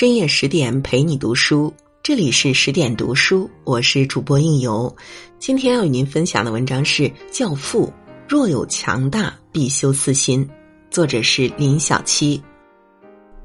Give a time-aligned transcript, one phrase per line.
[0.00, 1.70] 深夜十点陪你读书，
[2.02, 4.96] 这里是十点读书，我是主播应由。
[5.38, 7.86] 今天要与您分享的文章是《教父》，
[8.26, 10.48] 若有强大，必修私心，
[10.90, 12.42] 作者是林小七。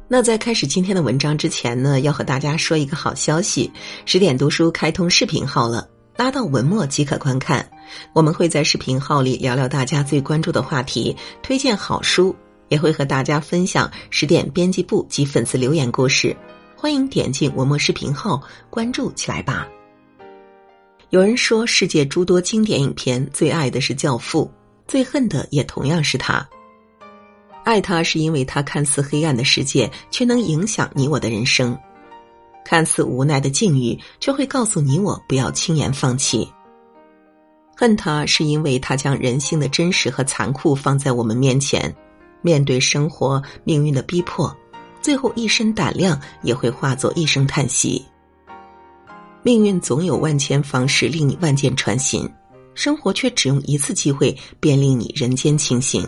[0.08, 3.70] 那在开始今天的文章之前呢，要和大家说一个好消息：
[4.06, 5.86] 十点读书开通视频号了，
[6.16, 7.70] 拉到文末即可观看。
[8.14, 11.14] 我们会在视频号里聊聊大家最关注的话题，
[11.44, 12.34] 推荐好书。
[12.70, 16.36] 也会和大家分享十点编辑部及粉丝留言故事，
[16.76, 19.68] 欢迎点进文末视频号关注起来吧。
[21.12, 24.46] 有人说，世界诸多经典影片，最爱的是《教父》，
[24.88, 26.48] 最恨的也同样是他。
[27.64, 31.76] 爱他是因为他看似黑暗的世界，却能影响你我的人生；
[32.66, 36.48] 看似无奈的境遇，却会告诉你我不要轻言放弃。
[37.76, 41.94] 恨他是因为他将人性的真实和残酷放在我们面前。
[42.46, 44.56] 面对生活命运的逼迫，
[45.02, 48.06] 最后一身胆量也会化作一声叹息。
[49.42, 52.30] 命运总有万千方式令你万箭穿心，
[52.76, 56.08] 生活却只用一次机会便令你人间清醒。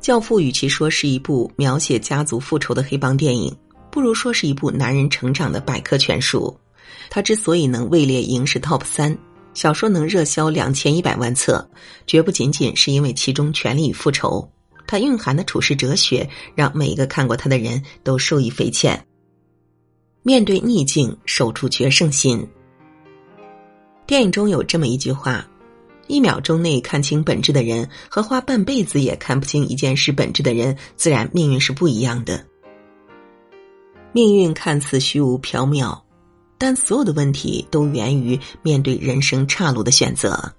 [0.00, 3.54] 教父与其说是一部描写家族复仇的黑帮电影，
[3.90, 6.58] 不如说是一部男人成长的百科全书。
[7.10, 9.14] 他之所以能位列影史 TOP 三。
[9.54, 11.64] 小说能热销两千一百万册，
[12.08, 14.50] 绝不仅仅是因为其中权力与复仇，
[14.86, 19.06] 它蕴含的处世哲学让每一个看过它的人都受益匪浅。
[20.22, 22.46] 面对逆境，守住决胜心。
[24.06, 25.46] 电影中有这么一句话
[26.08, 32.44] ：“一秒钟内看清本质的人，和花半辈子也看不清一件事本质的人，自然命运是不一样的。”
[34.12, 36.00] 命运看似虚无缥缈。
[36.56, 40.54] 但所有的问题都源于面对人生岔路的选择。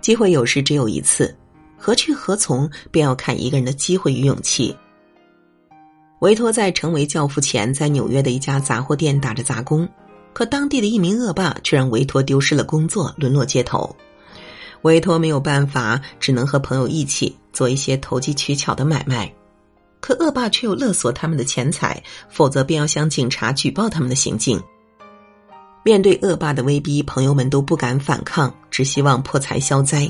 [0.00, 1.34] 机会有时只有一次，
[1.76, 4.74] 何去何从，便要看一个人的机会与勇气。
[6.20, 9.86] 维托在成为教父前，在纽约的一家杂货店打着杂工，
[10.32, 13.94] 可当地的一名恶霸却让维托丢失了工作，沦落街头。
[14.82, 19.32] 维托没有办法，只能和朋友一起做一些投机取巧的买卖。
[20.00, 24.62] 可恶霸却又勒索他们的钱财，否则便要向警察举报他们的行径。
[25.82, 30.08] 面对恶霸的威逼，朋友们都不敢反抗，只希望破财消灾。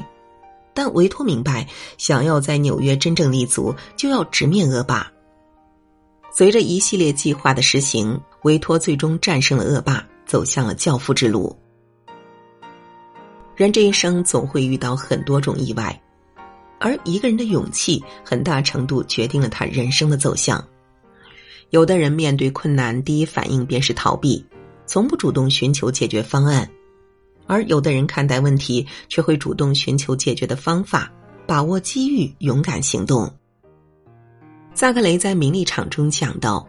[0.77, 1.67] 但维托明白，
[1.97, 5.11] 想要在纽约真正立足，就要直面恶霸。
[6.31, 11.57] 随着一系列计划的实行，维托最终战胜了恶霸，走向了教父之路。
[13.57, 15.99] 人这一生总会遇到很多种意外。
[16.79, 20.63] 而一个人的勇气，很大程度决定了他人生的走向。
[21.71, 24.45] 有的人面对困难，第一反应便是逃避，
[24.85, 26.69] 从不主动寻求解决方案；
[27.47, 31.13] 而有的人看待问题，却会主动寻求解决的方法，
[31.47, 33.33] 把握机遇，勇敢行动。
[34.75, 36.67] 萨克雷在《名利场》中讲到：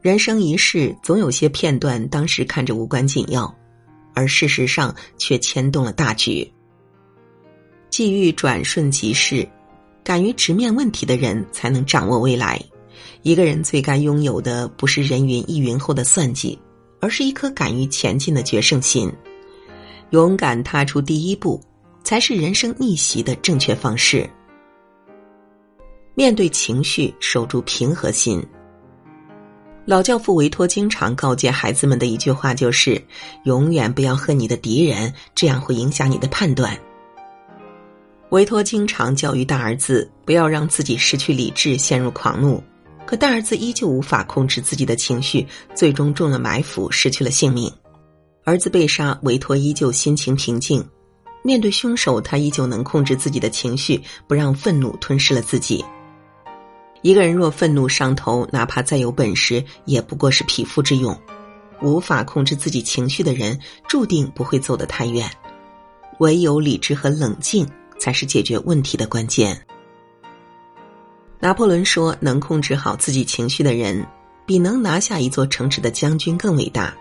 [0.00, 3.54] 人生一世，总有些片段，当时看着无关紧要，
[4.14, 6.50] 而事实上却牵动了大局。
[7.88, 9.46] 际遇转瞬即逝，
[10.02, 12.60] 敢于直面问题的人才能掌握未来。
[13.22, 16.58] 一个人最该拥有的，不是人云亦云后的算计，
[17.00, 19.12] 而是一颗敢于前进的决胜心。
[20.10, 21.60] 勇敢踏出第一步，
[22.02, 24.28] 才是人生逆袭的正确方式。
[26.14, 28.44] 面对情绪，守住平和心。
[29.86, 33.00] 老教父维托经常告诫孩子们的一句话就是：
[33.44, 36.76] 永远不要恨你的敌人，这样会影响你的判断。
[38.30, 42.62] 维托经常教育大儿子不要让自己失去理智，陷入狂怒。
[43.06, 47.72] 可大儿子依旧无法控制自己的情绪，最终中了埋伏，失去了性命。
[48.44, 50.84] 儿子被杀，维托依旧心情平静。
[51.42, 55.84] 面对凶手，他依旧能控制自己的情绪，不让愤怒吞噬了自己。
[57.02, 61.18] 一个人若愤怒上头，哪怕再有本事，也不过是匹夫之勇。
[61.82, 63.58] 无法控制自己情绪的人，
[63.88, 65.30] 注定不会走得太远。
[66.18, 67.66] 唯有理智和冷静。
[68.00, 69.62] 才是解决问题的关键。
[71.38, 74.04] 拿破仑说：“能控制好自己情绪的人，
[74.46, 76.96] 比能拿下一座城池的将军更伟大。”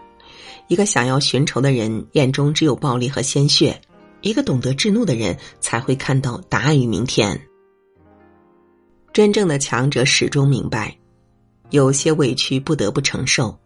[0.67, 3.79] 一个想要寻仇的人眼中只有暴力和鲜血，
[4.21, 7.39] 一个懂得制怒的人才会看到答案与明天。
[9.11, 10.95] 真正的强者始终明白，
[11.71, 13.57] 有些委屈不得不承受，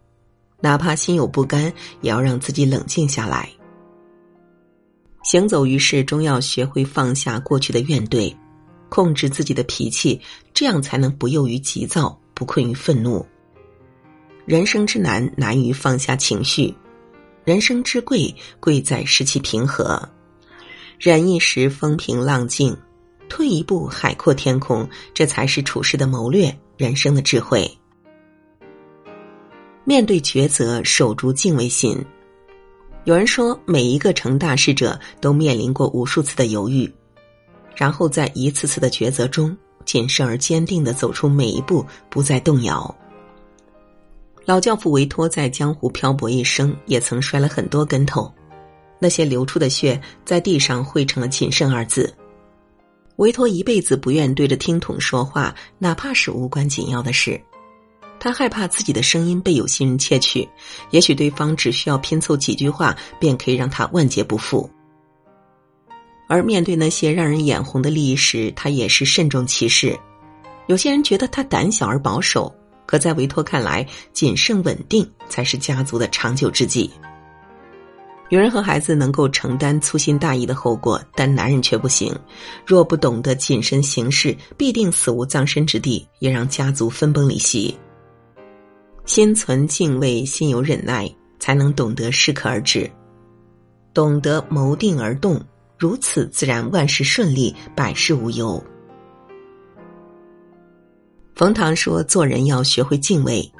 [0.60, 3.50] 哪怕心有不甘，也要让自己冷静下来。
[5.22, 8.34] 行走于世，终要学会放下过去的怨怼，
[8.88, 10.20] 控制自己的脾气，
[10.52, 13.24] 这样才能不囿于急躁，不困于愤怒。
[14.46, 16.74] 人生之难，难于放下情绪；
[17.44, 20.08] 人生之贵，贵在使其平和。
[20.98, 22.74] 忍一时风平浪静，
[23.28, 27.70] 退一步海阔天空，这才是处世的谋略，人生的智慧。
[29.84, 32.02] 面对抉择，守住敬畏心。
[33.04, 36.90] 有人说，每一个成大事者都面临过无数次的犹豫，
[37.76, 39.54] 然后在一次次的抉择中，
[39.84, 42.96] 谨慎而坚定的走出每一步，不再动摇。
[44.46, 48.30] 老教父维托在江湖漂泊一生，也曾摔了很多跟头，
[48.98, 52.14] 那些流出的血在地上汇成了“谨慎”二字。
[53.16, 57.40] 维托一辈子不愿对着听筒说话，哪怕是无关紧要的事。
[58.20, 60.48] 他害怕自己的声音被有心人窃取，
[60.90, 64.68] 也许对方只需要拼凑几句话，便可以让他万劫不复。
[66.28, 69.98] 而面对那些让人眼红的利益时，他也是慎重其事。
[70.66, 72.54] 有些人觉得他胆小而保守，
[72.86, 76.90] 可在维托看来，谨慎稳定才是家族的长久之计。
[78.30, 82.12] 女人和孩子能够承担粗心大意的后果，但男人却不行。
[82.66, 87.76] 若不懂得谨慎行事，必定死无葬身之地，也让家族分崩离析。
[89.04, 91.08] 心存敬畏，心有忍耐，
[91.38, 92.90] 才能懂得适可而止，
[93.92, 95.40] 懂得谋定而动，
[95.78, 98.60] 如此自然万事顺利，百事无忧。
[101.34, 103.50] 冯唐说：“做人要学会敬畏，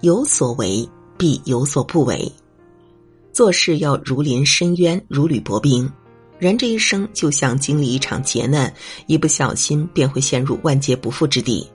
[0.00, 0.88] 有所为
[1.18, 2.30] 必有所不为。”
[3.32, 5.90] 做事要如临深渊，如履薄冰。
[6.38, 8.72] 人这一生就像经历一场劫难，
[9.06, 11.68] 一不小心便会陷入万劫不复之地。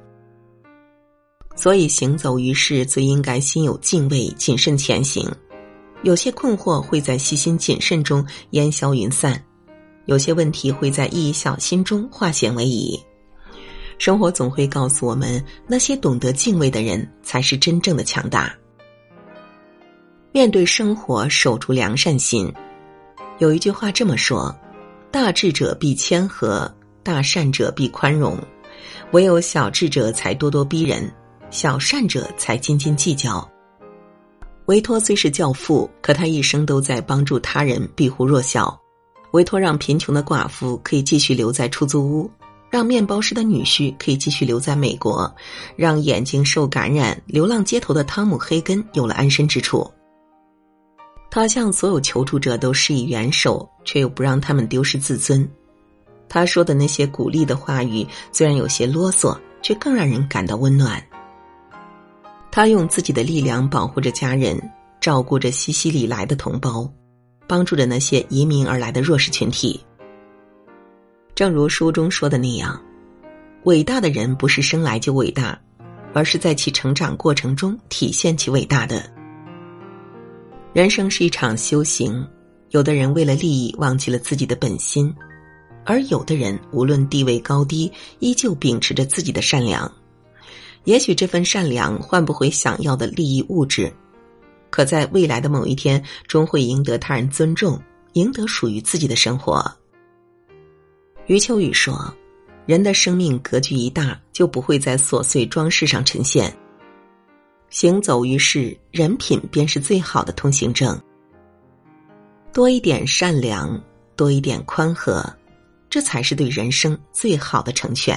[1.56, 5.32] 所以行走于世，最应该心有敬畏，谨慎前行。
[6.02, 9.40] 有些困惑会在细心谨慎中烟消云散，
[10.06, 13.00] 有些问题会在一小心中化险为夷。
[13.98, 18.54] 生活总会告诉我们，那些懂得敬畏的人，才是真正的强大。
[20.32, 22.52] 面对生活，守住良善心。
[23.38, 24.54] 有一句话这么说
[25.12, 26.70] ：“大智者必谦和，
[27.04, 28.38] 大善者必宽容，
[29.12, 31.10] 唯有小智者才咄咄逼人，
[31.50, 33.50] 小善者才斤斤计较。”
[34.68, 38.78] 维托虽是教父，可他一生都在帮助他人庇护弱小。
[39.32, 42.32] 维托让贫穷的寡妇可以继续留在出租屋，
[42.70, 45.34] 让面包师的女婿可以继续留在美国，
[45.76, 49.90] 让眼睛受感染、流浪街头的汤姆·黑根有了安身之处。
[51.32, 55.48] 他向所有求助者都施以援手，却又不让他们丢失自尊。
[56.28, 61.02] 他说的那些鼓励的话语，虽然有些啰嗦，却更让人感到温暖。
[62.52, 64.58] 他用自己的力量保护着家人，
[65.02, 66.90] 照顾着西西里来的同胞，
[67.48, 69.80] 帮助着那些移民而来的弱势群体。
[71.36, 72.82] 正如书中说的那样，
[73.66, 75.60] 伟大的人不是生来就伟大，
[76.14, 79.04] 而是在其成长过程中体现其伟大的。
[80.72, 82.26] 人生是一场修行，
[82.70, 85.14] 有的人为了利益忘记了自己的本心，
[85.84, 89.92] 而有的人无论地位高低，依旧秉持着自己的善良。
[90.86, 93.92] 也许这份善良换不回想要的利益物质，
[94.70, 97.78] 可在未来的某一天，终会赢得他人尊重，
[98.14, 99.70] 赢得属于自己的生活。
[101.28, 102.14] 余秋雨说
[102.68, 106.56] ：“人的生命格局一大，就不会在琐碎装饰上呈现。”
[107.72, 111.00] 行走于世，人品便是最好的通行证。
[112.54, 113.82] 多一点善良，
[114.16, 115.26] 多一点宽和，
[115.90, 118.16] 这才是对人生最好的成全。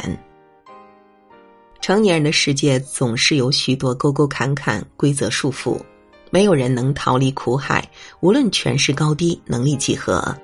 [1.80, 5.80] 成年人的世界总是有许多沟沟坎坎、规则束缚，
[6.30, 10.36] 没有人能逃离苦海，无论权势高低、能力几何。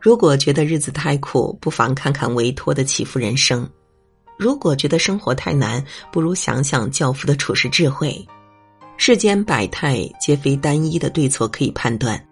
[0.00, 3.68] 如果觉得日子太苦，不妨看看维托的起伏人生。
[4.38, 8.24] 如果觉得生活太难，不如想想教父的处世智慧。
[8.98, 12.22] 世间百态皆非单一的对错可以判断，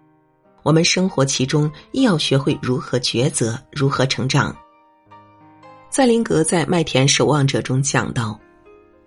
[0.63, 4.55] 我们生活其中亦要学会如何抉择，如何成长。
[5.89, 8.39] 赛林格在《麦田守望者》中讲到：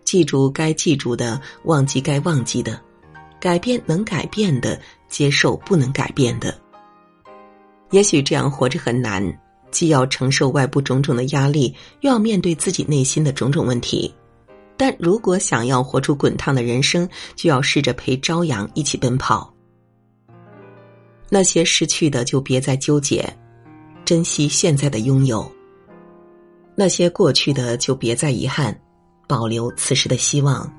[0.05, 2.81] 记住该记住的，忘记该忘记的，
[3.41, 6.57] 改变能改变的，接受不能改变的。
[7.91, 9.41] 也许这样活着很难。
[9.71, 14.11] 既要承受外部种种的压力，又要面对自己内心的种种问题。
[14.79, 19.53] 但如果想要活出滚烫的人生，就要试着陪朝阳一起奔跑。
[21.29, 23.31] 那些失去的就别再纠结，
[24.07, 25.43] 珍惜现在的拥有；
[26.75, 28.75] 那些过去的就别再遗憾，
[29.27, 30.73] 保留此时的希望。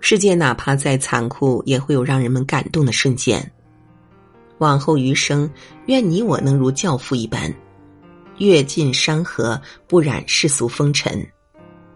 [0.00, 3.52] 世界哪怕再残酷，也会有让人们感动的瞬间。
[4.60, 5.50] 往后余生，
[5.86, 7.50] 愿你我能如教父一般，
[8.36, 11.26] 阅尽山河，不染世俗风尘，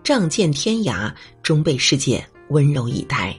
[0.03, 3.37] 仗剑天涯，终被世界温柔以待。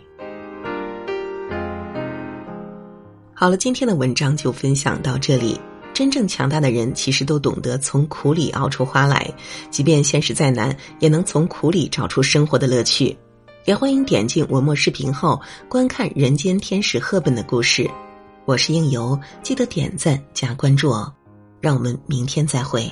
[3.34, 5.60] 好了，今天的文章就分享到这里。
[5.92, 9.34] 真正强大的人，其实都懂得从苦里熬出花来，
[9.72, 13.18] 即便现实再难，也能从苦里找出生活的乐趣。
[13.64, 17.90] 也欢迎点进文末视频后观看人间天使赫本的故事。
[18.46, 21.12] 我是应由，记得点赞加关注哦。
[21.60, 22.92] 让我们明天再会。